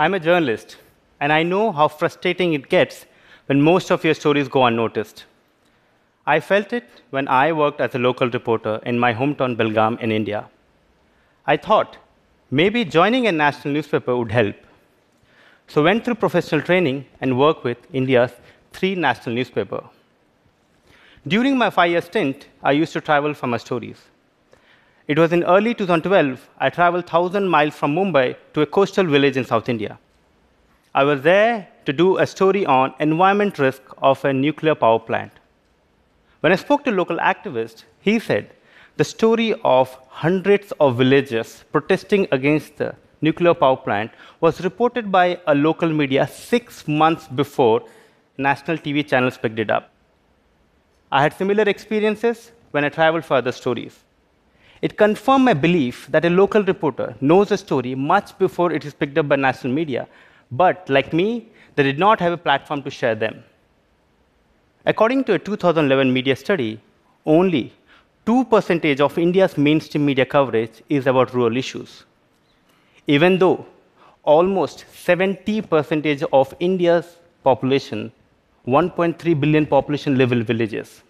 [0.00, 0.76] I'm a journalist,
[1.18, 3.04] and I know how frustrating it gets
[3.46, 5.24] when most of your stories go unnoticed.
[6.24, 10.12] I felt it when I worked as a local reporter in my hometown Belgaum in
[10.12, 10.48] India.
[11.48, 11.96] I thought
[12.48, 14.54] maybe joining a national newspaper would help.
[15.66, 18.30] So went through professional training and worked with India's
[18.72, 19.82] three national newspapers.
[21.26, 24.00] During my five-year stint, I used to travel for my stories.
[25.08, 29.38] It was in early 2012, I traveled 1,000 miles from Mumbai to a coastal village
[29.38, 29.98] in South India.
[30.94, 35.32] I was there to do a story on environment risk of a nuclear power plant.
[36.40, 38.50] When I spoke to local activists, he said
[38.98, 44.10] the story of hundreds of villagers protesting against the nuclear power plant
[44.42, 47.82] was reported by a local media six months before
[48.36, 49.90] national TV channels picked it up.
[51.10, 54.04] I had similar experiences when I traveled for other stories.
[54.80, 58.94] It confirmed my belief that a local reporter knows a story much before it is
[58.94, 60.06] picked up by national media,
[60.50, 63.42] but like me, they did not have a platform to share them.
[64.86, 66.80] According to a 2011 media study,
[67.26, 67.72] only
[68.26, 72.04] 2% of India's mainstream media coverage is about rural issues,
[73.06, 73.66] even though
[74.22, 78.12] almost 70% of India's population,
[78.66, 81.02] 1.3 billion population, live in villages.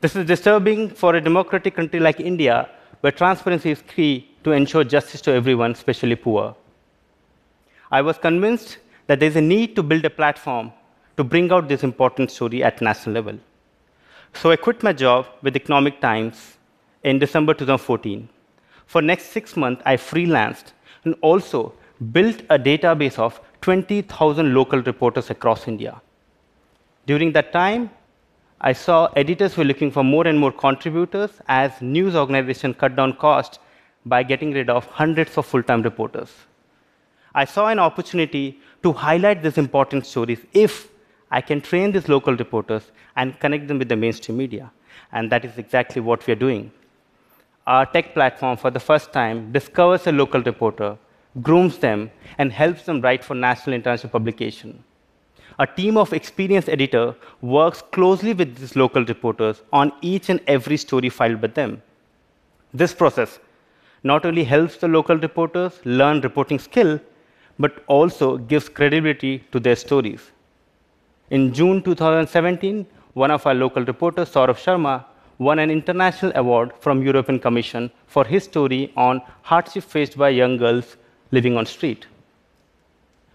[0.00, 2.70] This is disturbing for a democratic country like India,
[3.00, 6.56] where transparency is key to ensure justice to everyone, especially poor.
[7.90, 8.78] I was convinced
[9.08, 10.72] that there's a need to build a platform
[11.18, 13.38] to bring out this important story at national level.
[14.32, 16.56] So I quit my job with Economic Times
[17.02, 18.26] in December 2014.
[18.86, 20.72] For next six months, I freelanced
[21.04, 21.74] and also
[22.12, 26.00] built a database of 20,000 local reporters across India.
[27.04, 27.90] During that time,
[28.62, 33.14] I saw editors were looking for more and more contributors as news organizations cut down
[33.14, 33.58] costs
[34.04, 36.30] by getting rid of hundreds of full-time reporters.
[37.34, 40.88] I saw an opportunity to highlight these important stories if
[41.30, 44.70] I can train these local reporters and connect them with the mainstream media.
[45.12, 46.70] And that is exactly what we are doing.
[47.66, 50.98] Our tech platform, for the first time, discovers a local reporter,
[51.40, 54.84] grooms them, and helps them write for national international publication.
[55.62, 60.78] A team of experienced editor works closely with these local reporters on each and every
[60.78, 61.82] story filed by them.
[62.72, 63.38] This process
[64.02, 66.98] not only helps the local reporters learn reporting skill,
[67.58, 70.30] but also gives credibility to their stories.
[71.28, 75.04] In June 2017, one of our local reporters, Saurabh Sharma,
[75.36, 80.56] won an international award from European Commission for his story on hardship faced by young
[80.56, 80.96] girls
[81.32, 82.06] living on street.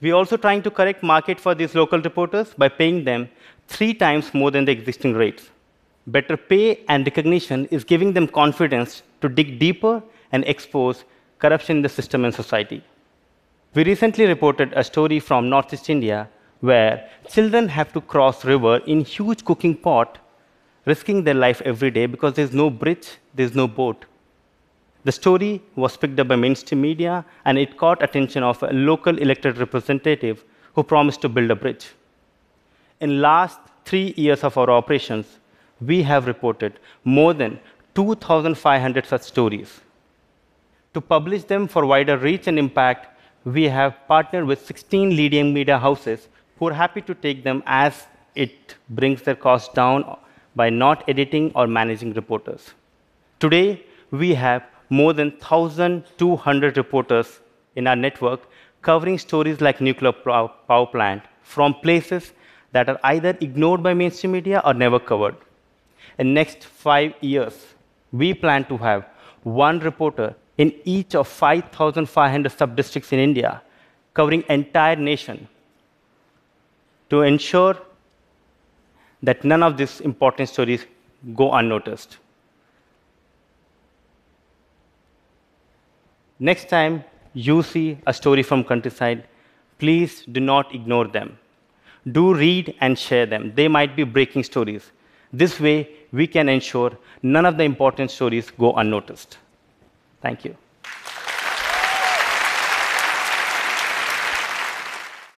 [0.00, 3.28] We're also trying to correct market for these local reporters by paying them
[3.66, 5.50] three times more than the existing rates.
[6.06, 11.04] Better pay and recognition is giving them confidence to dig deeper and expose
[11.38, 12.82] corruption in the system and society.
[13.74, 16.28] We recently reported a story from Northeast India
[16.60, 20.18] where children have to cross river in huge cooking pot,
[20.86, 24.04] risking their life every day because there's no bridge, there's no boat.
[25.04, 29.16] The story was picked up by mainstream media, and it caught attention of a local
[29.18, 30.44] elected representative
[30.74, 31.88] who promised to build a bridge.
[33.00, 35.38] In last three years of our operations,
[35.80, 37.60] we have reported more than
[37.94, 39.80] 2,500 such stories.
[40.94, 43.06] To publish them for wider reach and impact,
[43.44, 46.28] we have partnered with 16 leading media houses
[46.58, 50.16] who are happy to take them as it brings their costs down
[50.56, 52.74] by not editing or managing reporters.
[53.38, 57.40] Today, we have more than 1,200 reporters
[57.76, 58.48] in our network
[58.82, 62.32] covering stories like nuclear power plant from places
[62.72, 65.36] that are either ignored by mainstream media or never covered.
[66.18, 67.74] In next five years,
[68.12, 69.06] we plan to have
[69.42, 73.62] one reporter in each of 5,500 sub-districts in India,
[74.14, 75.48] covering entire nation,
[77.10, 77.76] to ensure
[79.22, 80.86] that none of these important stories
[81.34, 82.18] go unnoticed.
[86.38, 87.04] Next time
[87.34, 89.26] you see a story from countryside,
[89.78, 91.38] please do not ignore them.
[92.10, 93.52] Do read and share them.
[93.54, 94.90] They might be breaking stories.
[95.32, 99.36] This way, we can ensure none of the important stories go unnoticed.
[100.22, 100.56] Thank you.